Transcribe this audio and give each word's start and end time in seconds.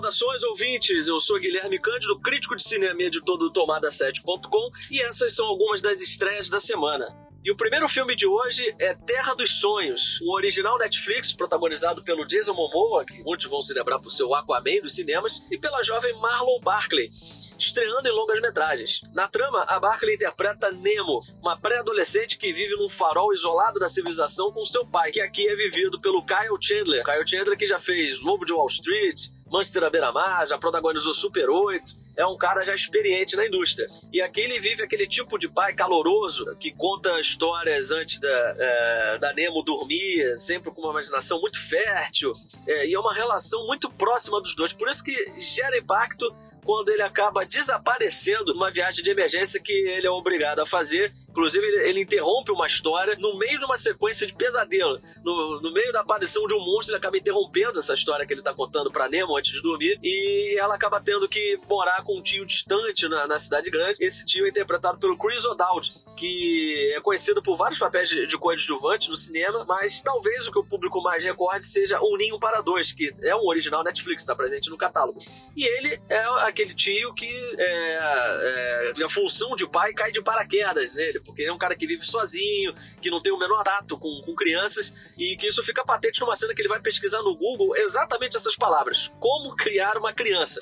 Saudações, 0.00 0.42
ouvintes! 0.44 1.08
Eu 1.08 1.18
sou 1.18 1.38
Guilherme 1.38 1.78
Cândido, 1.78 2.18
crítico 2.18 2.56
de 2.56 2.62
cinema 2.62 3.02
e 3.02 3.04
editor 3.04 3.36
do 3.36 3.52
Tomada7.com, 3.52 4.70
e 4.90 5.02
essas 5.02 5.34
são 5.34 5.46
algumas 5.46 5.82
das 5.82 6.00
estreias 6.00 6.48
da 6.48 6.58
semana. 6.58 7.06
E 7.44 7.50
o 7.50 7.56
primeiro 7.56 7.86
filme 7.86 8.16
de 8.16 8.26
hoje 8.26 8.74
é 8.80 8.94
Terra 8.94 9.34
dos 9.34 9.60
Sonhos, 9.60 10.18
um 10.22 10.32
original 10.32 10.78
Netflix 10.78 11.34
protagonizado 11.34 12.02
pelo 12.02 12.24
Jason 12.24 12.54
Momoa, 12.54 13.04
que 13.04 13.22
muitos 13.22 13.44
vão 13.44 13.60
se 13.60 13.74
lembrar 13.74 13.98
por 13.98 14.10
seu 14.10 14.34
Aquaman 14.34 14.80
dos 14.80 14.94
cinemas, 14.94 15.42
e 15.50 15.58
pela 15.58 15.82
jovem 15.82 16.14
Marlon 16.14 16.60
Barkley, 16.60 17.10
estreando 17.58 18.08
em 18.08 18.12
longas 18.12 18.40
metragens. 18.40 19.00
Na 19.12 19.28
trama, 19.28 19.64
a 19.68 19.78
Barkley 19.78 20.14
interpreta 20.14 20.72
Nemo, 20.72 21.20
uma 21.42 21.58
pré-adolescente 21.58 22.38
que 22.38 22.54
vive 22.54 22.74
num 22.76 22.88
farol 22.88 23.34
isolado 23.34 23.78
da 23.78 23.88
civilização 23.88 24.50
com 24.50 24.64
seu 24.64 24.86
pai, 24.86 25.12
que 25.12 25.20
aqui 25.20 25.46
é 25.46 25.54
vivido 25.54 26.00
pelo 26.00 26.24
Kyle 26.24 26.56
Chandler. 26.58 27.04
Kyle 27.04 27.28
Chandler 27.28 27.58
que 27.58 27.66
já 27.66 27.78
fez 27.78 28.18
Lobo 28.20 28.46
de 28.46 28.52
Wall 28.54 28.66
Street, 28.66 29.28
Manchester 29.50 29.84
à 29.84 29.90
beira-mar, 29.90 30.46
já 30.46 30.56
protagonizou 30.56 31.12
Super 31.12 31.48
8, 31.48 32.00
é 32.16 32.26
um 32.26 32.36
cara 32.36 32.64
já 32.64 32.74
experiente 32.74 33.36
na 33.36 33.46
indústria. 33.46 33.86
E 34.12 34.20
aqui 34.20 34.40
ele 34.42 34.60
vive 34.60 34.82
aquele 34.82 35.06
tipo 35.06 35.38
de 35.38 35.48
pai 35.48 35.74
caloroso 35.74 36.54
que 36.56 36.70
conta 36.70 37.18
histórias 37.18 37.90
antes 37.90 38.20
da, 38.20 38.56
é, 38.58 39.18
da 39.18 39.32
Nemo 39.32 39.62
dormir, 39.62 40.36
sempre 40.38 40.70
com 40.70 40.80
uma 40.82 40.92
imaginação 40.92 41.40
muito 41.40 41.60
fértil, 41.68 42.32
é, 42.66 42.86
e 42.86 42.94
é 42.94 43.00
uma 43.00 43.14
relação 43.14 43.66
muito 43.66 43.90
próxima 43.90 44.40
dos 44.40 44.54
dois. 44.54 44.72
Por 44.72 44.88
isso 44.88 45.02
que 45.02 45.40
gera 45.40 45.78
impacto 45.78 46.30
quando 46.64 46.90
ele 46.90 47.02
acaba 47.02 47.44
desaparecendo 47.44 48.52
numa 48.54 48.70
viagem 48.70 49.02
de 49.02 49.10
emergência 49.10 49.60
que 49.60 49.72
ele 49.72 50.06
é 50.06 50.10
obrigado 50.10 50.60
a 50.60 50.66
fazer. 50.66 51.12
Inclusive, 51.30 51.64
ele, 51.66 51.88
ele 51.88 52.00
interrompe 52.00 52.50
uma 52.52 52.66
história 52.66 53.16
no 53.18 53.38
meio 53.38 53.58
de 53.58 53.64
uma 53.64 53.76
sequência 53.76 54.26
de 54.26 54.34
pesadelo. 54.34 55.00
No, 55.24 55.60
no 55.60 55.72
meio 55.72 55.92
da 55.92 56.00
aparição 56.00 56.46
de 56.46 56.54
um 56.54 56.60
monstro, 56.60 56.92
ele 56.92 56.98
acaba 56.98 57.16
interrompendo 57.16 57.78
essa 57.78 57.94
história 57.94 58.26
que 58.26 58.32
ele 58.32 58.40
está 58.40 58.52
contando 58.52 58.90
para 58.90 59.08
Nemo 59.08 59.36
antes 59.36 59.52
de 59.52 59.62
dormir. 59.62 59.98
E 60.02 60.56
ela 60.58 60.74
acaba 60.74 61.00
tendo 61.00 61.28
que 61.28 61.58
morar 61.68 62.02
com 62.02 62.18
um 62.18 62.22
tio 62.22 62.44
distante 62.44 63.08
na, 63.08 63.26
na 63.26 63.38
cidade 63.38 63.70
grande. 63.70 64.04
Esse 64.04 64.26
tio 64.26 64.46
é 64.46 64.48
interpretado 64.48 64.98
pelo 64.98 65.16
Chris 65.16 65.44
O'Dowd, 65.44 65.90
que 66.16 66.92
é 66.96 67.00
conhecido 67.00 67.42
por 67.42 67.56
vários 67.56 67.78
papéis 67.78 68.08
de, 68.08 68.26
de 68.26 68.36
coadjuvante 68.36 69.08
no 69.08 69.16
cinema, 69.16 69.64
mas 69.66 70.00
talvez 70.00 70.48
o 70.48 70.52
que 70.52 70.58
o 70.58 70.64
público 70.64 71.02
mais 71.02 71.24
recorde 71.24 71.64
seja 71.64 72.00
Um 72.02 72.16
Ninho 72.16 72.38
para 72.38 72.60
Dois, 72.60 72.92
que 72.92 73.12
é 73.22 73.34
um 73.34 73.46
original 73.46 73.84
Netflix, 73.84 74.22
está 74.22 74.34
presente 74.34 74.70
no 74.70 74.76
catálogo. 74.76 75.20
E 75.56 75.64
ele 75.64 76.00
é 76.08 76.24
aquele 76.46 76.74
tio 76.74 77.14
que 77.14 77.28
é, 77.58 78.92
é, 78.98 79.04
a 79.04 79.08
função 79.08 79.54
de 79.54 79.68
pai 79.68 79.92
cai 79.92 80.10
de 80.10 80.22
paraquedas 80.22 80.94
nele, 80.94 81.19
porque 81.20 81.42
ele 81.42 81.50
é 81.50 81.52
um 81.52 81.58
cara 81.58 81.76
que 81.76 81.86
vive 81.86 82.04
sozinho, 82.04 82.72
que 83.00 83.10
não 83.10 83.20
tem 83.20 83.32
o 83.32 83.38
menor 83.38 83.62
tato 83.62 83.98
com, 83.98 84.20
com 84.24 84.34
crianças, 84.34 85.14
e 85.18 85.36
que 85.36 85.46
isso 85.46 85.62
fica 85.62 85.84
patente 85.84 86.20
numa 86.20 86.36
cena 86.36 86.54
que 86.54 86.60
ele 86.60 86.68
vai 86.68 86.80
pesquisar 86.80 87.22
no 87.22 87.36
Google 87.36 87.76
exatamente 87.76 88.36
essas 88.36 88.56
palavras: 88.56 89.12
como 89.18 89.56
criar 89.56 89.96
uma 89.96 90.12
criança. 90.12 90.60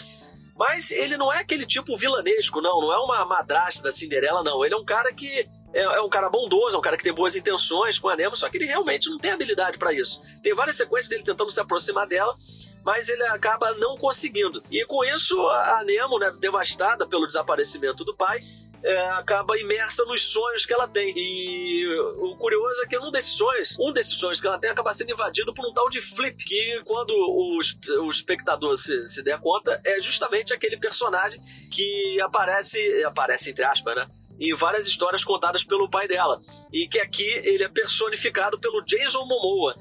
Mas 0.59 0.91
ele 0.91 1.17
não 1.17 1.33
é 1.33 1.39
aquele 1.39 1.65
tipo 1.65 1.97
vilanesco, 1.97 2.61
não. 2.61 2.81
Não 2.81 2.93
é 2.93 2.99
uma 2.99 3.25
madrasta 3.25 3.81
da 3.81 3.93
Cinderela, 3.93 4.43
não. 4.43 4.65
Ele 4.65 4.75
é 4.75 4.77
um 4.77 4.85
cara 4.85 5.13
que 5.13 5.47
é, 5.73 5.83
é, 5.83 6.01
um 6.01 6.09
cara 6.09 6.29
bondoso, 6.29 6.75
é 6.75 6.79
um 6.79 6.83
cara 6.83 6.97
que 6.97 7.05
tem 7.05 7.13
boas 7.13 7.37
intenções 7.37 7.99
com 7.99 8.09
a 8.09 8.17
Nemo, 8.17 8.35
só 8.35 8.49
que 8.49 8.57
ele 8.57 8.67
realmente 8.67 9.09
não 9.09 9.19
tem 9.19 9.31
habilidade 9.31 9.79
para 9.79 9.93
isso. 9.93 10.21
Tem 10.43 10.55
várias 10.55 10.77
sequências 10.77 11.09
dele 11.09 11.23
tentando 11.23 11.51
se 11.51 11.61
aproximar 11.61 12.09
dela, 12.09 12.35
mas 12.85 13.09
ele 13.09 13.23
acaba 13.25 13.73
não 13.75 13.97
conseguindo. 13.97 14.61
E 14.69 14.85
com 14.87 15.05
isso, 15.05 15.39
a 15.49 15.85
Nemo, 15.85 16.19
né, 16.19 16.33
devastada 16.41 17.07
pelo 17.07 17.27
desaparecimento 17.27 18.05
do 18.05 18.17
pai, 18.17 18.41
é, 18.83 19.11
acaba 19.11 19.59
imersa 19.59 20.05
nos 20.05 20.25
sonhos 20.25 20.65
que 20.65 20.73
ela 20.73 20.87
tem. 20.87 21.13
E 21.17 21.87
o 22.19 22.37
curioso 22.37 22.83
é 22.85 22.87
que 22.87 22.99
um 22.99 23.11
desses 23.11 23.33
sonhos, 23.33 23.77
um 23.79 23.93
desses 23.93 24.15
sonhos 24.15 24.41
que 24.41 24.47
ela 24.47 24.59
tem 24.59 24.71
acaba 24.71 24.95
sendo 24.95 25.11
invadido 25.11 25.53
por 25.53 25.69
um 25.69 25.73
tal 25.73 25.89
de 25.89 26.01
Flip, 26.01 26.37
que 26.45 26.83
quando 26.85 27.11
o, 27.11 27.59
o 28.05 28.11
espectador 28.11 28.77
se, 28.77 29.07
se 29.09 29.23
der 29.23 29.41
conta, 29.41 29.81
é 29.85 30.01
justamente 30.01 30.53
aquele 30.53 30.79
personagem 30.79 31.41
que 31.73 32.21
aparece, 32.21 33.05
aparece 33.05 33.51
entre 33.51 33.65
aspas, 33.65 33.95
né? 33.97 34.07
Em 34.41 34.55
várias 34.55 34.87
histórias 34.87 35.25
contadas 35.25 35.65
pelo 35.65 35.91
pai 35.91 36.07
dela. 36.07 36.41
E 36.73 36.87
que 36.87 37.01
aqui 37.01 37.29
ele 37.45 37.65
é 37.65 37.69
personificado 37.69 38.59
pelo 38.59 38.83
Jason 38.85 39.25
Momoa. 39.27 39.75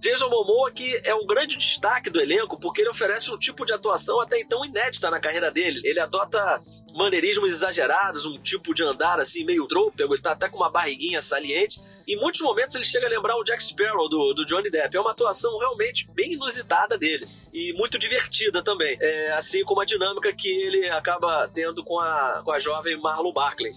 Jason 0.00 0.30
Momoa 0.30 0.70
que 0.70 1.00
é 1.04 1.14
um 1.14 1.26
grande 1.26 1.56
destaque 1.58 2.08
do 2.08 2.20
elenco 2.20 2.58
porque 2.58 2.80
ele 2.80 2.88
oferece 2.88 3.30
um 3.30 3.38
tipo 3.38 3.66
de 3.66 3.74
atuação 3.74 4.18
até 4.20 4.40
então 4.40 4.64
inédita 4.64 5.10
na 5.10 5.20
carreira 5.20 5.50
dele. 5.50 5.80
Ele 5.84 6.00
adota 6.00 6.60
maneirismos 6.94 7.50
exagerados, 7.50 8.24
um 8.24 8.38
tipo 8.38 8.74
de 8.74 8.82
andar 8.82 9.20
assim 9.20 9.44
meio 9.44 9.66
drôpego, 9.66 10.14
ele 10.14 10.22
tá 10.22 10.32
até 10.32 10.48
com 10.48 10.56
uma 10.56 10.70
barriguinha 10.70 11.20
saliente. 11.20 11.80
Em 12.08 12.16
muitos 12.16 12.40
momentos 12.40 12.74
ele 12.74 12.84
chega 12.84 13.06
a 13.06 13.10
lembrar 13.10 13.36
o 13.36 13.44
Jack 13.44 13.62
Sparrow 13.62 14.08
do, 14.08 14.32
do 14.32 14.44
Johnny 14.46 14.70
Depp. 14.70 14.96
É 14.96 15.00
uma 15.00 15.12
atuação 15.12 15.58
realmente 15.58 16.10
bem 16.12 16.32
inusitada 16.32 16.96
dele 16.96 17.26
e 17.52 17.72
muito 17.74 17.98
divertida 17.98 18.62
também, 18.62 18.96
é, 19.00 19.32
assim 19.32 19.62
como 19.64 19.82
a 19.82 19.84
dinâmica 19.84 20.32
que 20.32 20.48
ele 20.48 20.88
acaba 20.88 21.46
tendo 21.48 21.84
com 21.84 22.00
a, 22.00 22.42
com 22.42 22.52
a 22.52 22.58
jovem 22.58 22.98
Marlon 22.98 23.32
Barkley 23.32 23.72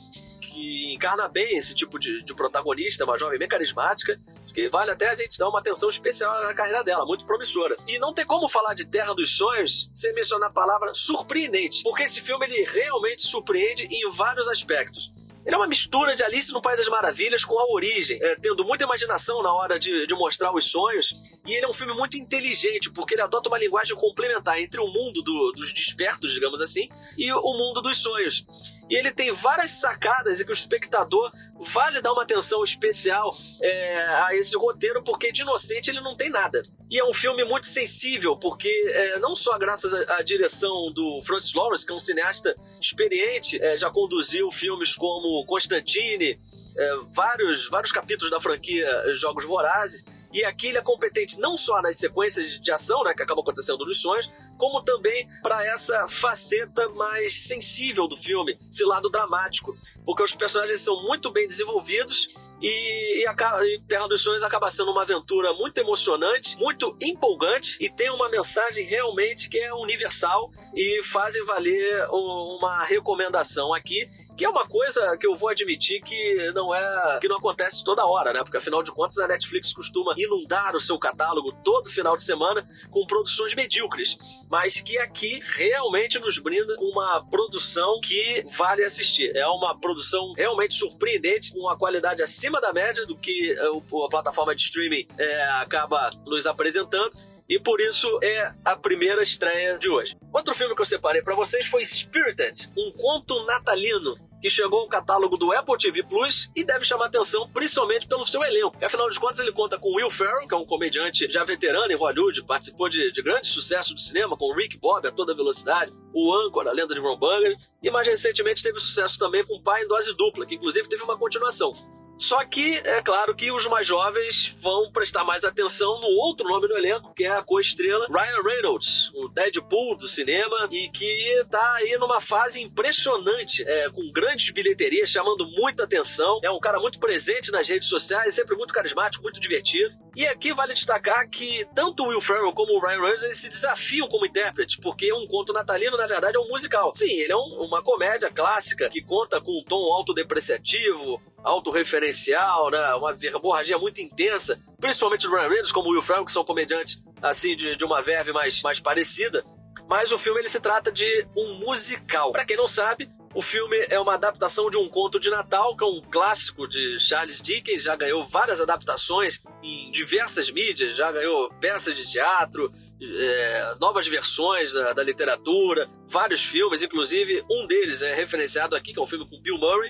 que 0.53 0.93
encarna 0.93 1.27
bem 1.27 1.57
esse 1.57 1.73
tipo 1.73 1.97
de, 1.97 2.21
de, 2.21 2.33
protagonista, 2.35 3.05
uma 3.05 3.17
jovem 3.17 3.39
bem 3.39 3.47
carismática, 3.47 4.19
que 4.53 4.69
vale 4.69 4.91
até 4.91 5.09
a 5.09 5.15
gente 5.15 5.37
dar 5.37 5.49
uma 5.49 5.59
atenção 5.59 5.89
especial 5.89 6.43
na 6.43 6.53
carreira 6.53 6.83
dela, 6.83 7.05
muito 7.05 7.25
promissora. 7.25 7.75
E 7.87 7.97
não 7.99 8.13
tem 8.13 8.25
como 8.25 8.47
falar 8.47 8.73
de 8.73 8.85
Terra 8.85 9.13
dos 9.13 9.35
Sonhos 9.35 9.89
sem 9.91 10.13
mencionar 10.13 10.49
a 10.49 10.53
palavra 10.53 10.93
surpreendente, 10.93 11.81
porque 11.83 12.03
esse 12.03 12.21
filme 12.21 12.45
ele 12.45 12.63
realmente 12.63 13.23
surpreende 13.23 13.87
em 13.89 14.09
vários 14.11 14.47
aspectos. 14.47 15.11
Ele 15.45 15.55
é 15.55 15.57
uma 15.57 15.67
mistura 15.67 16.15
de 16.15 16.23
Alice 16.23 16.53
no 16.53 16.61
País 16.61 16.77
das 16.77 16.87
Maravilhas 16.87 17.43
com 17.43 17.59
a 17.59 17.73
origem, 17.73 18.17
é, 18.21 18.35
tendo 18.35 18.63
muita 18.63 18.85
imaginação 18.85 19.43
na 19.43 19.53
hora 19.53 19.77
de, 19.77 20.07
de, 20.07 20.15
mostrar 20.15 20.55
os 20.55 20.71
sonhos. 20.71 21.13
E 21.45 21.53
ele 21.53 21.65
é 21.65 21.67
um 21.67 21.73
filme 21.73 21.93
muito 21.93 22.17
inteligente, 22.17 22.89
porque 22.89 23.13
ele 23.13 23.21
adota 23.21 23.49
uma 23.49 23.57
linguagem 23.57 23.95
complementar 23.95 24.57
entre 24.59 24.79
o 24.79 24.87
mundo 24.87 25.21
do, 25.21 25.51
dos 25.51 25.73
despertos, 25.73 26.31
digamos 26.31 26.61
assim, 26.61 26.87
e 27.17 27.31
o 27.33 27.53
mundo 27.57 27.81
dos 27.81 28.01
sonhos. 28.01 28.45
E 28.93 28.95
ele 28.95 29.11
tem 29.11 29.31
várias 29.31 29.71
sacadas 29.71 30.39
e 30.39 30.45
que 30.45 30.51
o 30.51 30.53
espectador 30.53 31.31
vale 31.59 31.99
dar 31.99 32.13
uma 32.13 32.21
atenção 32.21 32.61
especial 32.61 33.35
é, 33.59 34.05
a 34.27 34.35
esse 34.35 34.55
roteiro, 34.55 35.01
porque 35.03 35.31
de 35.31 35.41
inocente 35.41 35.89
ele 35.89 35.99
não 35.99 36.15
tem 36.15 36.29
nada. 36.29 36.61
E 36.91 36.99
é 36.99 37.03
um 37.03 37.11
filme 37.11 37.43
muito 37.43 37.65
sensível, 37.65 38.37
porque 38.37 38.69
é, 38.69 39.17
não 39.17 39.35
só 39.35 39.57
graças 39.57 39.95
à, 39.95 40.21
direção 40.21 40.91
do 40.93 41.23
Francis 41.25 41.55
Lawrence, 41.55 41.83
que 41.83 41.91
é 41.91 41.95
um 41.95 41.97
cineasta 41.97 42.55
experiente, 42.79 43.59
é, 43.59 43.75
já 43.75 43.89
conduziu 43.89 44.51
filmes 44.51 44.95
como 44.95 45.43
Constantine, 45.47 46.37
é, 46.77 46.95
vários, 47.15 47.67
vários 47.69 47.91
capítulos 47.91 48.29
da 48.29 48.39
franquia 48.39 48.87
Jogos 49.15 49.43
Vorazes, 49.43 50.05
e 50.33 50.43
aqui 50.43 50.67
ele 50.67 50.79
é 50.79 50.81
competente 50.81 51.39
não 51.39 51.55
só 51.55 51.81
nas 51.81 51.97
sequências 51.97 52.59
de 52.59 52.71
ação, 52.71 53.03
né, 53.03 53.13
que 53.13 53.21
acabam 53.21 53.43
acontecendo 53.43 53.85
nos 53.85 54.01
sonhos, 54.01 54.29
como 54.57 54.81
também 54.81 55.27
para 55.41 55.63
essa 55.65 56.07
faceta 56.07 56.89
mais 56.89 57.43
sensível 57.43 58.07
do 58.07 58.17
filme, 58.17 58.57
esse 58.71 58.83
lado 58.83 59.09
dramático, 59.09 59.75
porque 60.03 60.23
os 60.23 60.35
personagens 60.35 60.81
são 60.81 61.03
muito 61.03 61.29
bem 61.31 61.47
desenvolvidos 61.47 62.35
e, 62.61 63.12
e, 63.23 63.79
Terra 63.87 64.07
dos 64.07 64.21
Sonhos 64.21 64.43
acaba 64.43 64.69
sendo 64.69 64.91
uma 64.91 65.03
aventura 65.03 65.53
muito 65.53 65.77
emocionante, 65.77 66.57
muito 66.57 66.95
empolgante 67.01 67.77
e 67.79 67.89
tem 67.89 68.09
uma 68.09 68.29
mensagem 68.29 68.85
realmente 68.85 69.49
que 69.49 69.59
é 69.59 69.73
universal 69.73 70.49
e 70.75 71.01
fazem 71.03 71.43
valer 71.45 72.07
uma 72.09 72.83
recomendação 72.83 73.73
aqui 73.73 74.07
que 74.35 74.45
é 74.45 74.49
uma 74.49 74.67
coisa 74.67 75.17
que 75.17 75.27
eu 75.27 75.35
vou 75.35 75.49
admitir 75.49 76.01
que 76.01 76.51
não 76.53 76.73
é 76.73 77.19
que 77.19 77.27
não 77.27 77.37
acontece 77.37 77.83
toda 77.83 78.05
hora, 78.05 78.33
né? 78.33 78.39
Porque 78.43 78.57
afinal 78.57 78.81
de 78.81 78.91
contas 78.91 79.17
a 79.19 79.27
Netflix 79.27 79.73
costuma 79.73 80.13
inundar 80.17 80.75
o 80.75 80.79
seu 80.79 80.97
catálogo 80.97 81.51
todo 81.63 81.89
final 81.89 82.17
de 82.17 82.23
semana 82.23 82.65
com 82.89 83.05
produções 83.05 83.53
medíocres, 83.53 84.17
mas 84.49 84.81
que 84.81 84.97
aqui 84.97 85.39
realmente 85.55 86.19
nos 86.19 86.39
brinda 86.39 86.75
com 86.75 86.85
uma 86.85 87.23
produção 87.29 87.99
que 88.01 88.43
vale 88.57 88.83
assistir. 88.83 89.35
É 89.35 89.47
uma 89.47 89.79
produção 89.79 90.33
realmente 90.33 90.73
surpreendente, 90.73 91.53
com 91.53 91.59
uma 91.59 91.77
qualidade 91.77 92.23
acima 92.23 92.59
da 92.59 92.73
média 92.73 93.05
do 93.13 93.17
que 93.17 93.51
eh, 93.51 94.05
a 94.05 94.09
plataforma 94.09 94.55
de 94.55 94.61
streaming 94.63 95.05
é, 95.17 95.43
acaba 95.61 96.09
nos 96.25 96.47
apresentando 96.47 97.11
e 97.47 97.59
por 97.59 97.79
isso 97.81 98.07
é 98.23 98.53
a 98.63 98.75
primeira 98.75 99.21
estreia 99.21 99.77
de 99.77 99.89
hoje. 99.89 100.15
Outro 100.31 100.55
filme 100.55 100.73
que 100.73 100.81
eu 100.81 100.85
separei 100.85 101.21
para 101.21 101.35
vocês 101.35 101.65
foi 101.65 101.85
Spirited, 101.85 102.69
um 102.77 102.91
conto 102.91 103.45
natalino 103.45 104.13
que 104.41 104.49
chegou 104.49 104.79
ao 104.79 104.87
catálogo 104.87 105.37
do 105.37 105.51
Apple 105.51 105.77
TV 105.77 106.03
Plus 106.03 106.49
e 106.55 106.63
deve 106.63 106.85
chamar 106.85 107.05
atenção 107.05 107.49
principalmente 107.53 108.07
pelo 108.07 108.25
seu 108.25 108.43
elenco. 108.43 108.77
Afinal 108.83 109.09
de 109.09 109.19
contas, 109.19 109.39
ele 109.39 109.51
conta 109.51 109.77
com 109.77 109.93
Will 109.95 110.09
Ferrell, 110.09 110.47
que 110.47 110.53
é 110.53 110.57
um 110.57 110.65
comediante 110.65 111.29
já 111.29 111.43
veterano 111.43 111.91
em 111.91 111.95
Hollywood, 111.95 112.43
participou 112.45 112.89
de, 112.89 113.11
de 113.11 113.21
grande 113.21 113.47
sucesso 113.47 113.93
do 113.93 114.01
cinema 114.01 114.35
com 114.35 114.53
Rick 114.53 114.77
Bob 114.79 115.05
a 115.07 115.11
toda 115.11 115.35
velocidade, 115.35 115.91
o 116.13 116.33
Anchor, 116.33 116.67
a 116.67 116.71
lenda 116.71 116.93
de 116.93 116.99
Ron 116.99 117.17
Burgundy, 117.17 117.57
e 117.81 117.91
mais 117.91 118.07
recentemente 118.07 118.63
teve 118.63 118.79
sucesso 118.79 119.19
também 119.19 119.45
com 119.45 119.61
Pai 119.61 119.83
em 119.83 119.87
Dose 119.87 120.13
Dupla, 120.15 120.45
que 120.45 120.55
inclusive 120.55 120.87
teve 120.87 121.03
uma 121.03 121.17
continuação. 121.17 121.73
Só 122.17 122.43
que 122.45 122.77
é 122.85 123.01
claro 123.01 123.35
que 123.35 123.51
os 123.51 123.67
mais 123.67 123.85
jovens 123.87 124.55
vão 124.59 124.91
prestar 124.91 125.23
mais 125.23 125.43
atenção 125.43 125.99
no 125.99 126.07
outro 126.07 126.47
nome 126.47 126.67
do 126.67 126.77
elenco, 126.77 127.13
que 127.13 127.25
é 127.25 127.31
a 127.31 127.43
co-estrela 127.43 128.07
Ryan 128.07 128.41
Reynolds, 128.43 129.11
o 129.15 129.27
Deadpool 129.27 129.97
do 129.97 130.07
cinema, 130.07 130.67
e 130.71 130.89
que 130.89 131.45
tá 131.49 131.73
aí 131.75 131.97
numa 131.97 132.21
fase 132.21 132.61
impressionante, 132.61 133.63
é, 133.67 133.89
com 133.89 134.11
grandes 134.11 134.51
bilheterias, 134.51 135.09
chamando 135.09 135.47
muita 135.47 135.83
atenção. 135.83 136.39
É 136.43 136.51
um 136.51 136.59
cara 136.59 136.79
muito 136.79 136.99
presente 136.99 137.51
nas 137.51 137.67
redes 137.67 137.89
sociais, 137.89 138.33
sempre 138.33 138.55
muito 138.55 138.73
carismático, 138.73 139.23
muito 139.23 139.39
divertido. 139.39 139.93
E 140.15 140.27
aqui 140.27 140.53
vale 140.53 140.73
destacar 140.73 141.27
que 141.27 141.67
tanto 141.73 142.03
o 142.03 142.09
Will 142.09 142.21
Ferrell 142.21 142.53
como 142.53 142.73
o 142.73 142.79
Ryan 142.79 143.01
Reynolds 143.01 143.37
se 143.37 143.49
desafiam 143.49 144.07
como 144.07 144.25
intérpretes, 144.25 144.75
porque 144.75 145.11
um 145.11 145.25
conto 145.27 145.51
natalino, 145.51 145.97
na 145.97 146.05
verdade, 146.05 146.37
é 146.37 146.39
um 146.39 146.47
musical. 146.47 146.93
Sim, 146.93 147.11
ele 147.19 147.31
é 147.31 147.35
um, 147.35 147.63
uma 147.63 147.81
comédia 147.81 148.29
clássica 148.29 148.89
que 148.89 149.01
conta 149.01 149.41
com 149.41 149.59
um 149.59 149.63
tom 149.63 149.91
autodepreciativo, 149.91 151.19
autorreferencial, 151.43 152.69
né? 152.69 152.93
uma 152.93 153.11
verborragia 153.11 153.79
muito 153.79 154.01
intensa, 154.01 154.59
principalmente 154.79 155.27
do 155.27 155.33
Ryan 155.33 155.47
Reynolds, 155.47 155.71
como 155.71 155.89
o 155.89 155.91
Will 155.93 156.01
Ferrell, 156.01 156.25
que 156.25 156.31
são 156.31 156.45
comediantes 156.45 157.03
assim 157.19 157.55
de, 157.55 157.75
de 157.75 157.83
uma 157.83 158.01
verve 158.01 158.31
mais, 158.31 158.61
mais 158.61 158.79
parecida. 158.79 159.43
Mas 159.87 160.11
o 160.11 160.17
filme 160.17 160.39
ele 160.39 160.49
se 160.49 160.59
trata 160.59 160.91
de 160.91 161.27
um 161.35 161.55
musical. 161.55 162.31
Para 162.31 162.45
quem 162.45 162.55
não 162.55 162.67
sabe, 162.67 163.09
o 163.35 163.41
filme 163.41 163.75
é 163.89 163.99
uma 163.99 164.13
adaptação 164.13 164.69
de 164.69 164.77
um 164.77 164.87
conto 164.87 165.19
de 165.19 165.29
Natal, 165.29 165.75
que 165.75 165.83
é 165.83 165.87
um 165.87 166.01
clássico 166.01 166.67
de 166.67 166.99
Charles 166.99 167.41
Dickens, 167.41 167.83
já 167.83 167.95
ganhou 167.95 168.23
várias 168.23 168.61
adaptações 168.61 169.39
em 169.63 169.89
diversas 169.91 170.51
mídias, 170.51 170.95
já 170.95 171.11
ganhou 171.11 171.49
peças 171.59 171.95
de 171.95 172.09
teatro, 172.11 172.71
é, 173.01 173.75
novas 173.79 174.07
versões 174.07 174.73
da, 174.73 174.93
da, 174.93 175.03
literatura, 175.03 175.89
vários 176.07 176.43
filmes, 176.43 176.83
inclusive 176.83 177.43
um 177.49 177.65
deles 177.65 178.01
é 178.01 178.13
referenciado 178.13 178.75
aqui, 178.75 178.93
que 178.93 178.99
é 178.99 179.01
um 179.01 179.07
filme 179.07 179.27
com 179.27 179.41
Bill 179.41 179.57
Murray. 179.57 179.89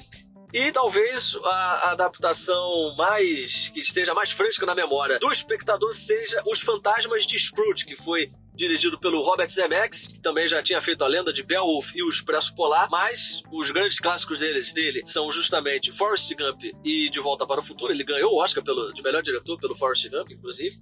E 0.53 0.71
talvez 0.71 1.35
a, 1.43 1.49
a 1.49 1.91
adaptação 1.91 2.95
mais 2.95 3.69
que 3.73 3.79
esteja 3.79 4.13
mais 4.13 4.31
fresca 4.31 4.65
na 4.65 4.75
memória 4.75 5.17
do 5.17 5.31
espectador 5.31 5.91
seja 5.93 6.41
Os 6.47 6.61
Fantasmas 6.61 7.25
de 7.25 7.39
Scrooge, 7.39 7.85
que 7.85 7.95
foi 7.95 8.29
dirigido 8.55 8.99
pelo 8.99 9.21
Robert 9.21 9.49
Zemeckis, 9.49 10.07
que 10.07 10.19
também 10.19 10.47
já 10.47 10.61
tinha 10.61 10.81
feito 10.81 11.03
a 11.03 11.07
lenda 11.07 11.33
de 11.33 11.43
Beowulf 11.43 11.95
e 11.95 12.03
o 12.03 12.09
Expresso 12.09 12.53
Polar, 12.55 12.87
mas 12.89 13.41
os 13.51 13.71
grandes 13.71 13.99
clássicos 13.99 14.39
dele 14.39 15.01
são 15.05 15.31
justamente 15.31 15.91
Forrest 15.91 16.31
Gump 16.35 16.63
e 16.83 17.09
De 17.09 17.19
Volta 17.19 17.45
para 17.45 17.59
o 17.59 17.63
Futuro. 17.63 17.91
Ele 17.91 18.03
ganhou 18.03 18.33
o 18.33 18.41
Oscar 18.41 18.63
pelo, 18.63 18.93
de 18.93 19.01
melhor 19.01 19.21
diretor 19.21 19.57
pelo 19.59 19.75
Forrest 19.75 20.07
Gump, 20.09 20.31
inclusive. 20.31 20.77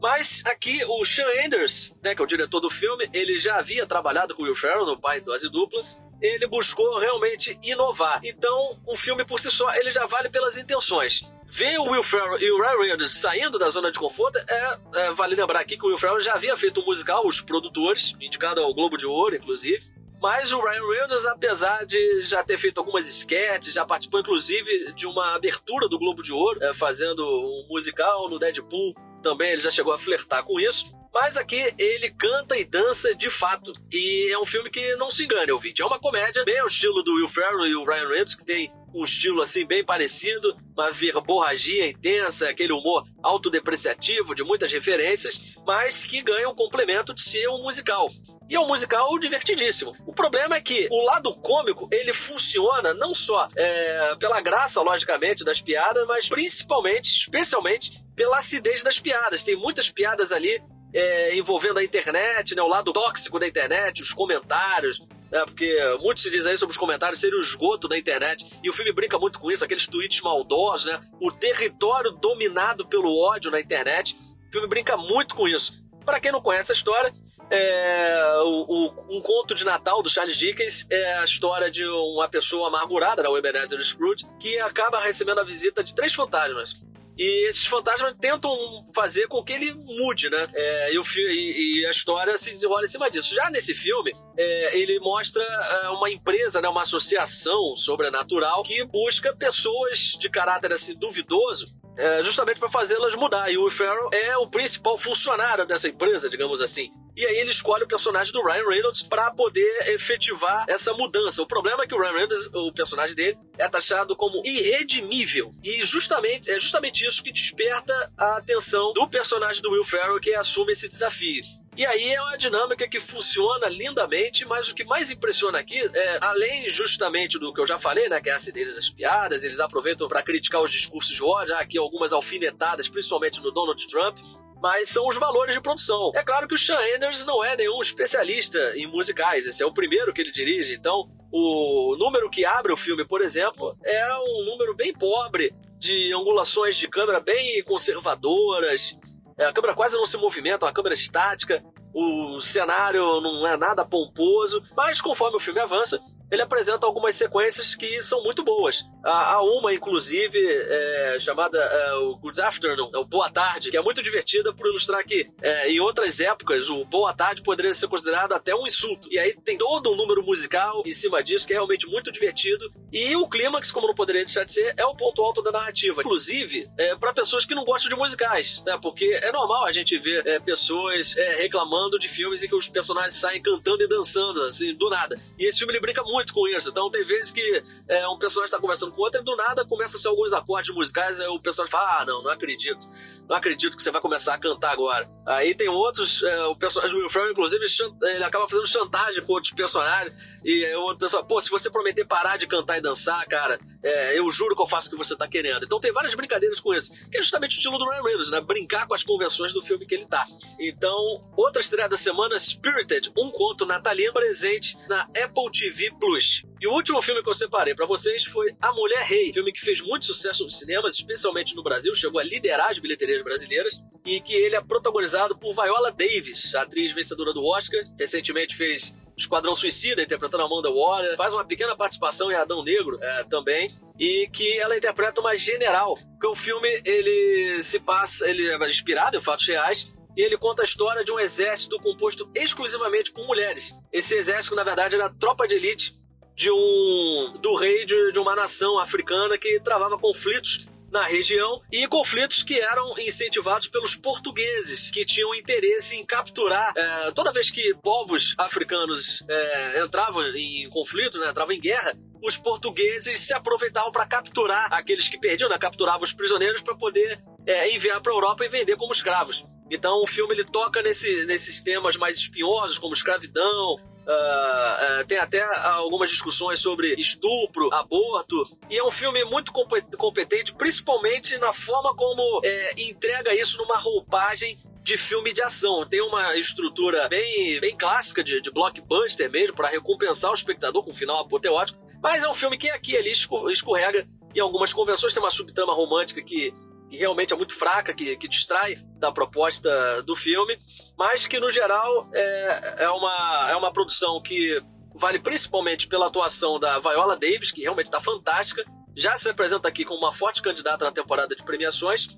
Mas 0.00 0.42
aqui 0.44 0.84
o 0.84 1.04
Sean 1.04 1.28
Anders, 1.44 1.96
né, 2.02 2.12
que 2.12 2.20
é 2.20 2.24
o 2.24 2.26
diretor 2.26 2.58
do 2.58 2.68
filme, 2.68 3.08
ele 3.12 3.38
já 3.38 3.58
havia 3.58 3.86
trabalhado 3.86 4.34
com 4.34 4.42
Will 4.42 4.56
Ferrell 4.56 4.84
no 4.84 5.00
Pai 5.00 5.20
Dose 5.20 5.48
Dupla. 5.48 5.80
Ele 6.22 6.46
buscou 6.46 6.98
realmente 6.98 7.58
inovar. 7.62 8.20
Então, 8.22 8.80
o 8.86 8.96
filme 8.96 9.24
por 9.24 9.40
si 9.40 9.50
só, 9.50 9.74
ele 9.74 9.90
já 9.90 10.06
vale 10.06 10.30
pelas 10.30 10.56
intenções 10.56 11.22
ver 11.52 11.78
o 11.78 11.90
Will 11.90 12.02
Ferrell 12.02 12.40
e 12.40 12.50
o 12.50 12.62
Ryan 12.62 12.78
Reynolds 12.78 13.12
saindo 13.12 13.58
da 13.58 13.68
zona 13.68 13.92
de 13.92 13.98
conforto, 13.98 14.38
é, 14.38 14.78
é, 14.94 15.12
vale 15.12 15.34
lembrar 15.34 15.60
aqui 15.60 15.76
que 15.76 15.84
o 15.84 15.88
Will 15.88 15.98
Ferrell 15.98 16.18
já 16.18 16.32
havia 16.32 16.56
feito 16.56 16.80
um 16.80 16.84
musical, 16.84 17.26
Os 17.26 17.42
Produtores, 17.42 18.14
indicado 18.18 18.62
ao 18.62 18.72
Globo 18.72 18.96
de 18.96 19.04
Ouro, 19.04 19.36
inclusive. 19.36 19.82
Mas 20.18 20.50
o 20.50 20.60
Ryan 20.62 20.88
Reynolds, 20.88 21.26
apesar 21.26 21.84
de 21.84 22.20
já 22.20 22.42
ter 22.42 22.56
feito 22.56 22.78
algumas 22.78 23.06
sketches, 23.06 23.74
já 23.74 23.84
participou 23.84 24.20
inclusive 24.20 24.94
de 24.94 25.04
uma 25.04 25.34
abertura 25.34 25.88
do 25.88 25.98
Globo 25.98 26.22
de 26.22 26.32
Ouro, 26.32 26.62
é, 26.62 26.72
fazendo 26.72 27.22
um 27.22 27.66
musical 27.68 28.30
no 28.30 28.38
Deadpool, 28.38 28.94
também 29.22 29.52
ele 29.52 29.60
já 29.60 29.70
chegou 29.70 29.92
a 29.92 29.98
flertar 29.98 30.42
com 30.44 30.58
isso. 30.58 30.96
Mas 31.12 31.36
aqui 31.36 31.74
ele 31.78 32.10
canta 32.10 32.56
e 32.56 32.64
dança 32.64 33.14
de 33.14 33.28
fato. 33.28 33.70
E 33.92 34.32
é 34.32 34.38
um 34.38 34.46
filme 34.46 34.70
que 34.70 34.96
não 34.96 35.10
se 35.10 35.24
engane, 35.24 35.52
ouvinte. 35.52 35.82
É 35.82 35.84
uma 35.84 35.98
comédia, 35.98 36.44
bem 36.44 36.58
ao 36.58 36.66
estilo 36.66 37.02
do 37.02 37.14
Will 37.14 37.28
Ferrell 37.28 37.66
e 37.66 37.76
o 37.76 37.84
Ryan 37.84 38.08
Reynolds, 38.08 38.34
que 38.34 38.44
tem 38.44 38.72
um 38.94 39.04
estilo 39.04 39.40
assim 39.40 39.64
bem 39.66 39.84
parecido, 39.84 40.56
uma 40.76 40.90
verborragia 40.90 41.88
intensa, 41.88 42.48
aquele 42.48 42.72
humor 42.72 43.04
autodepreciativo 43.22 44.34
de 44.34 44.42
muitas 44.42 44.70
referências, 44.72 45.56
mas 45.66 46.04
que 46.04 46.22
ganha 46.22 46.48
um 46.48 46.54
complemento 46.54 47.14
de 47.14 47.22
ser 47.22 47.48
um 47.48 47.62
musical. 47.62 48.08
E 48.48 48.54
é 48.54 48.60
um 48.60 48.66
musical 48.66 49.18
divertidíssimo. 49.18 49.92
O 50.06 50.12
problema 50.12 50.56
é 50.56 50.60
que 50.60 50.88
o 50.90 51.04
lado 51.04 51.34
cômico 51.36 51.88
ele 51.90 52.12
funciona 52.12 52.92
não 52.92 53.14
só 53.14 53.48
é, 53.56 54.14
pela 54.16 54.40
graça, 54.42 54.82
logicamente, 54.82 55.44
das 55.44 55.60
piadas, 55.60 56.06
mas 56.06 56.28
principalmente, 56.28 57.06
especialmente, 57.06 58.04
pela 58.14 58.38
acidez 58.38 58.82
das 58.82 58.98
piadas. 58.98 59.42
Tem 59.42 59.56
muitas 59.56 59.88
piadas 59.88 60.32
ali 60.32 60.60
é, 60.92 61.36
envolvendo 61.36 61.78
a 61.78 61.84
internet, 61.84 62.54
né, 62.54 62.62
o 62.62 62.68
lado 62.68 62.92
tóxico 62.92 63.38
da 63.38 63.46
internet, 63.46 64.02
os 64.02 64.12
comentários, 64.12 65.00
né, 65.30 65.42
porque 65.46 65.76
muitos 66.00 66.22
se 66.22 66.30
dizem 66.30 66.52
aí 66.52 66.58
sobre 66.58 66.72
os 66.72 66.78
comentários 66.78 67.18
serem 67.18 67.38
o 67.38 67.42
esgoto 67.42 67.88
da 67.88 67.96
internet, 67.96 68.44
e 68.62 68.68
o 68.68 68.72
filme 68.72 68.92
brinca 68.92 69.18
muito 69.18 69.38
com 69.38 69.50
isso, 69.50 69.64
aqueles 69.64 69.86
tweets 69.86 70.20
maldosos, 70.20 70.86
né, 70.86 71.00
o 71.20 71.32
território 71.32 72.12
dominado 72.12 72.86
pelo 72.86 73.18
ódio 73.18 73.50
na 73.50 73.60
internet. 73.60 74.16
O 74.48 74.52
filme 74.52 74.68
brinca 74.68 74.96
muito 74.96 75.34
com 75.34 75.48
isso. 75.48 75.82
Para 76.04 76.20
quem 76.20 76.32
não 76.32 76.42
conhece 76.42 76.72
a 76.72 76.74
história, 76.74 77.12
é, 77.48 78.34
o, 78.42 78.66
o, 78.68 79.16
um 79.16 79.20
conto 79.20 79.54
de 79.54 79.64
Natal 79.64 80.02
do 80.02 80.10
Charles 80.10 80.36
Dickens 80.36 80.86
é 80.90 81.18
a 81.18 81.24
história 81.24 81.70
de 81.70 81.84
uma 81.86 82.28
pessoa 82.28 82.68
amargurada, 82.68 83.22
né, 83.22 83.28
o 83.28 83.38
Ebenezer 83.38 83.82
Scrooge, 83.82 84.26
que 84.38 84.58
acaba 84.60 85.00
recebendo 85.00 85.40
a 85.40 85.44
visita 85.44 85.82
de 85.82 85.94
três 85.94 86.12
fantasmas. 86.12 86.86
E 87.16 87.48
esses 87.48 87.66
fantasmas 87.66 88.14
tentam 88.20 88.56
fazer 88.94 89.26
com 89.28 89.42
que 89.44 89.52
ele 89.52 89.74
mude, 89.74 90.30
né? 90.30 90.46
É, 90.54 90.94
e, 90.94 90.98
o, 90.98 91.02
e, 91.16 91.80
e, 91.80 91.86
a 91.86 91.90
história 91.90 92.36
se 92.38 92.50
desenrola 92.50 92.84
em 92.84 92.88
cima 92.88 93.10
disso. 93.10 93.34
Já 93.34 93.50
nesse 93.50 93.74
filme, 93.74 94.10
é, 94.36 94.78
ele 94.78 94.98
mostra 94.98 95.42
é, 95.42 95.88
uma 95.90 96.10
empresa, 96.10 96.60
né, 96.60 96.68
uma 96.68 96.82
associação 96.82 97.76
sobrenatural 97.76 98.62
que 98.62 98.84
busca 98.84 99.34
pessoas 99.36 100.16
de 100.18 100.30
caráter 100.30 100.72
assim 100.72 100.94
duvidoso 100.94 101.66
é, 101.96 102.24
justamente 102.24 102.58
para 102.58 102.70
fazê-las 102.70 103.14
mudar. 103.14 103.50
E 103.50 103.58
o 103.58 103.68
Ferrell 103.68 104.08
é 104.12 104.36
o 104.36 104.46
principal 104.46 104.96
funcionário 104.96 105.66
dessa 105.66 105.88
empresa, 105.88 106.28
digamos 106.28 106.60
assim. 106.60 106.90
E 107.16 107.26
aí 107.26 107.36
ele 107.36 107.50
escolhe 107.50 107.84
o 107.84 107.88
personagem 107.88 108.32
do 108.32 108.42
Ryan 108.42 108.68
Reynolds 108.68 109.02
para 109.02 109.30
poder 109.30 109.88
efetivar 109.88 110.64
essa 110.68 110.94
mudança. 110.94 111.42
O 111.42 111.46
problema 111.46 111.84
é 111.84 111.86
que 111.86 111.94
o 111.94 112.00
Ryan 112.00 112.12
Reynolds, 112.12 112.50
o 112.54 112.72
personagem 112.72 113.14
dele, 113.14 113.38
é 113.58 113.68
taxado 113.68 114.16
como 114.16 114.42
irredimível. 114.44 115.52
E 115.62 115.84
justamente 115.84 116.50
é 116.50 116.58
justamente 116.58 117.06
isso 117.06 117.22
que 117.22 117.32
desperta 117.32 118.12
a 118.16 118.38
atenção 118.38 118.92
do 118.92 119.06
personagem 119.08 119.62
do 119.62 119.70
Will 119.70 119.84
Ferrell 119.84 120.20
que 120.20 120.34
assume 120.34 120.72
esse 120.72 120.88
desafio. 120.88 121.42
E 121.74 121.86
aí 121.86 122.12
é 122.12 122.20
uma 122.20 122.36
dinâmica 122.36 122.86
que 122.86 123.00
funciona 123.00 123.66
lindamente, 123.66 124.46
mas 124.46 124.68
o 124.68 124.74
que 124.74 124.84
mais 124.84 125.10
impressiona 125.10 125.58
aqui 125.58 125.78
é, 125.78 126.18
além 126.20 126.68
justamente 126.68 127.38
do 127.38 127.52
que 127.52 127.60
eu 127.62 127.66
já 127.66 127.78
falei, 127.78 128.10
né, 128.10 128.20
que 128.20 128.28
é 128.28 128.32
a 128.32 128.36
acidez 128.36 128.74
das 128.74 128.90
piadas, 128.90 129.42
eles 129.42 129.58
aproveitam 129.58 130.06
para 130.06 130.22
criticar 130.22 130.60
os 130.60 130.70
discursos 130.70 131.14
de 131.14 131.22
ódio, 131.22 131.56
aqui 131.56 131.78
algumas 131.78 132.12
alfinetadas, 132.12 132.90
principalmente 132.90 133.40
no 133.40 133.50
Donald 133.50 133.86
Trump, 133.86 134.18
mas 134.62 134.90
são 134.90 135.08
os 135.08 135.16
valores 135.16 135.54
de 135.54 135.60
produção. 135.60 136.12
É 136.14 136.22
claro 136.22 136.46
que 136.46 136.54
o 136.54 136.58
Sean 136.58 136.78
Anders 136.94 137.26
não 137.26 137.44
é 137.44 137.56
nenhum 137.56 137.80
especialista 137.80 138.58
em 138.76 138.86
musicais, 138.86 139.44
esse 139.44 139.60
é 139.60 139.66
o 139.66 139.74
primeiro 139.74 140.12
que 140.12 140.20
ele 140.20 140.30
dirige, 140.30 140.74
então 140.74 141.10
o 141.32 141.96
número 141.98 142.30
que 142.30 142.44
abre 142.44 142.72
o 142.72 142.76
filme, 142.76 143.04
por 143.04 143.20
exemplo, 143.22 143.76
é 143.84 144.16
um 144.18 144.44
número 144.44 144.76
bem 144.76 144.94
pobre 144.94 145.52
de 145.78 146.14
angulações 146.14 146.76
de 146.76 146.86
câmera 146.86 147.18
bem 147.18 147.64
conservadoras, 147.64 148.96
é, 149.36 149.46
a 149.46 149.52
câmera 149.52 149.74
quase 149.74 149.96
não 149.96 150.06
se 150.06 150.16
movimenta, 150.16 150.64
é 150.64 150.68
uma 150.68 150.72
câmera 150.72 150.94
estática, 150.94 151.60
o 151.92 152.38
cenário 152.38 153.02
não 153.20 153.44
é 153.46 153.56
nada 153.56 153.84
pomposo, 153.84 154.62
mas 154.76 155.00
conforme 155.00 155.36
o 155.36 155.40
filme 155.40 155.58
avança, 155.58 156.00
ele 156.30 156.40
apresenta 156.40 156.86
algumas 156.86 157.16
sequências 157.16 157.74
que 157.74 158.00
são 158.00 158.22
muito 158.22 158.44
boas. 158.44 158.84
Há, 159.04 159.42
uma, 159.42 159.74
inclusive, 159.74 160.38
é, 160.38 161.16
chamada 161.18 161.58
é, 161.58 161.94
o 161.94 162.16
Good 162.16 162.40
Afternoon, 162.40 162.90
é 162.94 162.98
o 162.98 163.04
Boa 163.04 163.28
Tarde, 163.30 163.70
que 163.70 163.76
é 163.76 163.82
muito 163.82 164.02
divertida 164.02 164.52
por 164.52 164.68
ilustrar 164.68 165.04
que 165.04 165.26
é, 165.42 165.70
em 165.70 165.80
outras 165.80 166.20
épocas 166.20 166.68
o 166.70 166.84
Boa 166.84 167.12
Tarde 167.12 167.42
poderia 167.42 167.74
ser 167.74 167.88
considerado 167.88 168.32
até 168.32 168.54
um 168.54 168.66
insulto. 168.66 169.08
E 169.10 169.18
aí 169.18 169.34
tem 169.44 169.58
todo 169.58 169.92
um 169.92 169.96
número 169.96 170.22
musical 170.22 170.82
em 170.86 170.92
cima 170.94 171.22
disso 171.22 171.46
que 171.46 171.52
é 171.52 171.56
realmente 171.56 171.86
muito 171.88 172.12
divertido. 172.12 172.70
E 172.92 173.16
o 173.16 173.28
clímax, 173.28 173.72
como 173.72 173.88
não 173.88 173.94
poderia 173.94 174.24
deixar 174.24 174.44
de 174.44 174.52
ser, 174.52 174.74
é 174.76 174.84
o 174.84 174.94
ponto 174.94 175.22
alto 175.22 175.42
da 175.42 175.50
narrativa. 175.50 176.00
Inclusive, 176.00 176.70
é, 176.78 176.94
para 176.94 177.12
pessoas 177.12 177.44
que 177.44 177.54
não 177.54 177.64
gostam 177.64 177.88
de 177.88 177.96
musicais, 177.96 178.62
né? 178.64 178.78
Porque 178.80 179.06
é 179.22 179.32
normal 179.32 179.64
a 179.64 179.72
gente 179.72 179.98
ver 179.98 180.24
é, 180.26 180.38
pessoas 180.38 181.16
é, 181.16 181.36
reclamando 181.36 181.98
de 181.98 182.08
filmes 182.08 182.42
em 182.42 182.48
que 182.48 182.54
os 182.54 182.68
personagens 182.68 183.14
saem 183.14 183.42
cantando 183.42 183.82
e 183.82 183.88
dançando, 183.88 184.42
assim, 184.42 184.74
do 184.74 184.88
nada. 184.88 185.16
E 185.38 185.48
esse 185.48 185.58
filme 185.58 185.72
ele 185.72 185.80
brinca 185.80 186.02
muito 186.04 186.32
com 186.32 186.46
isso. 186.48 186.70
Então 186.70 186.90
tem 186.90 187.02
vezes 187.02 187.32
que 187.32 187.62
um 188.10 188.18
personagem 188.18 188.46
está 188.46 188.60
conversando 188.60 188.91
com 188.92 189.00
o 189.00 189.04
outro 189.04 189.20
e 189.20 189.24
do 189.24 189.34
nada 189.36 189.64
começa 189.64 189.96
a 189.96 190.00
ser 190.00 190.08
alguns 190.08 190.32
acordes 190.32 190.74
musicais 190.74 191.18
e 191.18 191.26
o 191.26 191.40
personagem 191.40 191.70
fala: 191.70 192.00
Ah, 192.00 192.04
não, 192.04 192.22
não 192.22 192.30
acredito. 192.30 192.86
Não 193.28 193.36
acredito 193.36 193.76
que 193.76 193.82
você 193.82 193.90
vai 193.90 194.00
começar 194.00 194.34
a 194.34 194.38
cantar 194.38 194.72
agora. 194.72 195.08
Aí 195.26 195.54
tem 195.54 195.68
outros, 195.68 196.22
é, 196.22 196.44
o 196.44 196.56
personagem 196.56 196.96
Will 196.96 197.08
Ferrell, 197.08 197.30
inclusive, 197.30 197.64
ele 198.02 198.24
acaba 198.24 198.48
fazendo 198.48 198.66
chantagem 198.66 199.22
com 199.22 199.32
outros 199.32 199.52
personagens. 199.52 200.14
E 200.44 200.74
o 200.74 200.80
outro 200.80 200.98
pessoal, 200.98 201.24
pô, 201.24 201.40
se 201.40 201.48
você 201.48 201.70
prometer 201.70 202.04
parar 202.04 202.36
de 202.36 202.46
cantar 202.46 202.78
e 202.78 202.80
dançar, 202.80 203.24
cara, 203.26 203.58
é, 203.82 204.18
eu 204.18 204.28
juro 204.30 204.56
que 204.56 204.62
eu 204.62 204.66
faço 204.66 204.88
o 204.88 204.90
que 204.90 204.96
você 204.96 205.16
tá 205.16 205.28
querendo. 205.28 205.64
Então 205.64 205.80
tem 205.80 205.92
várias 205.92 206.14
brincadeiras 206.14 206.60
com 206.60 206.74
isso, 206.74 207.08
que 207.10 207.18
é 207.18 207.22
justamente 207.22 207.56
o 207.56 207.58
estilo 207.58 207.78
do 207.78 207.88
Ryan 207.88 208.02
Reynolds, 208.02 208.30
né? 208.30 208.40
Brincar 208.40 208.86
com 208.86 208.94
as 208.94 209.04
convenções 209.04 209.52
do 209.52 209.62
filme 209.62 209.86
que 209.86 209.94
ele 209.94 210.06
tá. 210.06 210.26
Então, 210.60 211.16
outra 211.36 211.62
estreia 211.62 211.88
da 211.88 211.96
semana, 211.96 212.38
Spirited, 212.38 213.12
um 213.16 213.30
conto 213.30 213.64
natalino 213.64 214.12
presente 214.12 214.76
na 214.88 215.02
Apple 215.02 215.50
TV 215.52 215.90
Plus. 216.00 216.44
E 216.62 216.66
o 216.68 216.74
último 216.74 217.02
filme 217.02 217.20
que 217.24 217.28
eu 217.28 217.34
separei 217.34 217.74
para 217.74 217.86
vocês 217.86 218.24
foi 218.24 218.54
A 218.62 218.72
Mulher 218.72 219.02
Rei, 219.02 219.32
filme 219.32 219.50
que 219.50 219.58
fez 219.58 219.80
muito 219.80 220.06
sucesso 220.06 220.44
nos 220.44 220.60
cinemas, 220.60 220.94
especialmente 220.94 221.56
no 221.56 221.62
Brasil, 221.64 221.92
chegou 221.92 222.20
a 222.20 222.22
liderar 222.22 222.70
as 222.70 222.78
bilheterias 222.78 223.20
brasileiras, 223.24 223.82
e 224.06 224.20
que 224.20 224.32
ele 224.32 224.54
é 224.54 224.60
protagonizado 224.60 225.36
por 225.36 225.54
Viola 225.54 225.90
Davis, 225.90 226.54
atriz 226.54 226.92
vencedora 226.92 227.32
do 227.32 227.44
Oscar, 227.44 227.82
recentemente 227.98 228.54
fez 228.54 228.94
Esquadrão 229.16 229.56
Suicida, 229.56 230.02
interpretando 230.02 230.44
a 230.44 230.46
Amanda 230.46 230.70
Waller, 230.70 231.16
faz 231.16 231.34
uma 231.34 231.44
pequena 231.44 231.76
participação 231.76 232.30
em 232.30 232.36
Adão 232.36 232.62
Negro 232.62 232.96
é, 233.02 233.24
também, 233.24 233.76
e 233.98 234.28
que 234.32 234.60
ela 234.60 234.76
interpreta 234.76 235.20
uma 235.20 235.36
general, 235.36 235.98
que 236.20 236.26
o 236.28 236.34
filme 236.36 236.80
ele 236.84 237.60
se 237.64 237.80
passa, 237.80 238.30
ele 238.30 238.48
é 238.48 238.70
inspirado 238.70 239.16
em 239.16 239.20
fatos 239.20 239.48
reais, 239.48 239.92
e 240.16 240.22
ele 240.22 240.38
conta 240.38 240.62
a 240.62 240.64
história 240.64 241.04
de 241.04 241.10
um 241.10 241.18
exército 241.18 241.76
composto 241.80 242.30
exclusivamente 242.36 243.10
por 243.10 243.26
mulheres. 243.26 243.74
Esse 243.92 244.14
exército, 244.14 244.54
na 244.54 244.62
verdade, 244.62 244.94
era 244.94 245.06
a 245.06 245.12
tropa 245.12 245.48
de 245.48 245.56
elite 245.56 246.00
de 246.34 246.50
um 246.50 247.38
do 247.40 247.54
rei 247.54 247.84
de, 247.84 248.12
de 248.12 248.18
uma 248.18 248.34
nação 248.34 248.78
africana 248.78 249.36
que 249.38 249.60
travava 249.60 249.98
conflitos 249.98 250.72
na 250.92 251.04
região 251.04 251.62
e 251.72 251.88
conflitos 251.88 252.42
que 252.42 252.60
eram 252.60 252.94
incentivados 252.98 253.66
pelos 253.66 253.96
portugueses, 253.96 254.90
que 254.90 255.06
tinham 255.06 255.34
interesse 255.34 255.96
em 255.96 256.04
capturar. 256.04 256.72
É, 256.76 257.10
toda 257.12 257.32
vez 257.32 257.50
que 257.50 257.74
povos 257.82 258.34
africanos 258.36 259.24
é, 259.26 259.82
entravam 259.82 260.22
em 260.36 260.68
conflito, 260.68 261.18
né, 261.18 261.30
entravam 261.30 261.54
em 261.54 261.60
guerra, 261.60 261.94
os 262.22 262.36
portugueses 262.36 263.20
se 263.20 263.32
aproveitavam 263.32 263.90
para 263.90 264.06
capturar 264.06 264.70
aqueles 264.72 265.08
que 265.08 265.18
perdiam, 265.18 265.48
né, 265.48 265.58
capturavam 265.58 266.04
os 266.04 266.12
prisioneiros 266.12 266.60
para 266.60 266.76
poder 266.76 267.18
é, 267.46 267.74
enviar 267.74 268.00
para 268.02 268.12
a 268.12 268.14
Europa 268.14 268.44
e 268.44 268.48
vender 268.48 268.76
como 268.76 268.92
escravos. 268.92 269.46
Então 269.72 270.02
o 270.02 270.06
filme 270.06 270.34
ele 270.34 270.44
toca 270.44 270.82
nesse, 270.82 271.24
nesses 271.24 271.62
temas 271.62 271.96
mais 271.96 272.18
espinhosos, 272.18 272.78
como 272.78 272.94
escravidão, 272.94 273.76
Uh, 274.04 275.00
uh, 275.00 275.06
tem 275.06 275.16
até 275.18 275.40
algumas 275.64 276.10
discussões 276.10 276.58
sobre 276.58 276.92
estupro, 276.98 277.72
aborto, 277.72 278.42
e 278.68 278.76
é 278.76 278.84
um 278.84 278.90
filme 278.90 279.24
muito 279.26 279.52
competente, 279.52 280.52
principalmente 280.54 281.38
na 281.38 281.52
forma 281.52 281.94
como 281.94 282.40
é, 282.42 282.82
entrega 282.82 283.32
isso 283.32 283.58
numa 283.58 283.78
roupagem 283.78 284.58
de 284.82 284.98
filme 284.98 285.32
de 285.32 285.40
ação. 285.40 285.86
Tem 285.86 286.02
uma 286.02 286.36
estrutura 286.36 287.08
bem, 287.08 287.60
bem 287.60 287.76
clássica 287.76 288.24
de, 288.24 288.40
de 288.40 288.50
blockbuster 288.50 289.30
mesmo, 289.30 289.54
para 289.54 289.68
recompensar 289.68 290.32
o 290.32 290.34
espectador 290.34 290.82
com 290.82 290.90
um 290.90 290.94
final 290.94 291.20
apoteótico, 291.20 291.78
mas 292.02 292.24
é 292.24 292.28
um 292.28 292.34
filme 292.34 292.58
que 292.58 292.68
aqui 292.70 292.94
e 292.94 292.96
ali 292.96 293.12
escorrega 293.12 294.04
em 294.34 294.40
algumas 294.40 294.72
convenções, 294.72 295.12
tem 295.12 295.22
uma 295.22 295.30
subtrama 295.30 295.72
romântica 295.72 296.20
que 296.20 296.52
que 296.92 296.98
realmente 296.98 297.32
é 297.32 297.36
muito 297.36 297.54
fraca, 297.54 297.94
que, 297.94 298.14
que 298.18 298.28
distrai 298.28 298.76
da 298.98 299.10
proposta 299.10 300.02
do 300.02 300.14
filme, 300.14 300.58
mas 300.98 301.26
que 301.26 301.40
no 301.40 301.50
geral 301.50 302.10
é, 302.12 302.84
é, 302.84 302.90
uma, 302.90 303.46
é 303.50 303.56
uma 303.56 303.72
produção 303.72 304.20
que 304.20 304.62
vale 304.94 305.18
principalmente 305.18 305.86
pela 305.86 306.08
atuação 306.08 306.60
da 306.60 306.78
Viola 306.80 307.16
Davis, 307.16 307.50
que 307.50 307.62
realmente 307.62 307.86
está 307.86 307.98
fantástica, 307.98 308.62
já 308.94 309.16
se 309.16 309.30
apresenta 309.30 309.66
aqui 309.68 309.86
como 309.86 310.00
uma 310.00 310.12
forte 310.12 310.42
candidata 310.42 310.84
na 310.84 310.92
temporada 310.92 311.34
de 311.34 311.42
premiações. 311.42 312.08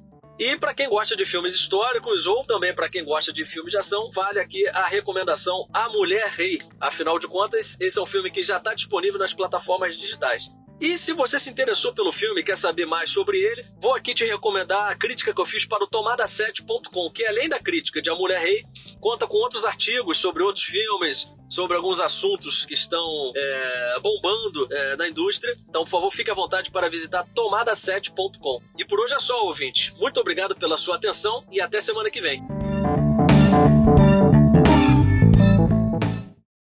E 0.41 0.57
para 0.57 0.75
quem 0.75 0.89
gosta 0.89 1.15
de 1.15 1.25
filmes 1.25 1.55
históricos 1.55 2.27
ou 2.27 2.45
também 2.45 2.75
para 2.75 2.89
quem 2.89 3.05
gosta 3.05 3.33
de 3.33 3.45
filmes 3.45 3.71
de 3.71 3.79
ação, 3.79 4.11
vale 4.11 4.41
aqui 4.41 4.67
a 4.71 4.89
recomendação 4.89 5.69
A 5.73 5.89
Mulher 5.89 6.33
Rei. 6.33 6.59
Afinal 6.81 7.17
de 7.21 7.29
contas, 7.29 7.77
esse 7.79 7.97
é 7.97 8.03
um 8.03 8.07
filme 8.07 8.29
que 8.29 8.43
já 8.43 8.57
está 8.57 8.75
disponível 8.75 9.21
nas 9.21 9.33
plataformas 9.33 9.97
digitais. 9.97 10.51
E 10.85 10.99
se 10.99 11.15
você 11.15 11.39
se 11.39 11.49
interessou 11.49 11.95
pelo 11.95 12.13
filme 12.13 12.43
e 12.43 12.45
quer 12.45 12.59
saber 12.59 12.85
mais 12.85 13.09
sobre 13.09 13.39
ele, 13.39 13.65
vou 13.81 13.95
aqui 13.95 14.13
te 14.13 14.27
recomendar 14.27 14.91
a 14.91 14.95
crítica 14.95 15.33
que 15.33 15.41
eu 15.41 15.47
fiz 15.47 15.65
para 15.65 15.83
o 15.83 15.89
Tomada7.com, 15.89 17.11
que 17.11 17.25
além 17.25 17.49
da 17.49 17.59
crítica 17.59 18.03
de 18.03 18.11
A 18.11 18.15
Mulher 18.15 18.43
Rei, 18.43 18.67
conta 19.01 19.27
com 19.27 19.39
outros 19.39 19.65
artigos 19.65 20.19
sobre 20.19 20.43
outros 20.43 20.67
filmes, 20.67 21.27
sobre 21.49 21.75
alguns 21.75 22.01
assuntos 22.01 22.67
que 22.67 22.75
estão 22.75 23.33
é, 23.35 24.01
bombando 24.03 24.69
é, 24.71 24.97
na 24.97 25.09
indústria. 25.09 25.55
Então, 25.67 25.85
por 25.85 25.91
favor, 25.91 26.11
fique 26.11 26.31
à 26.31 26.35
vontade 26.35 26.71
para 26.71 26.91
visitar 26.91 27.27
tomada7.com. 27.35 28.61
E 28.77 28.85
por 28.85 29.01
hoje 29.01 29.15
é 29.15 29.21
só, 29.21 29.43
ouvinte. 29.47 29.95
Muito 29.97 30.21
obrigado 30.21 30.55
pela 30.55 30.77
sua 30.77 30.97
atenção 30.97 31.47
e 31.51 31.63
até 31.63 31.81
semana 31.81 32.11
que 32.11 32.21
vem. 32.21 32.43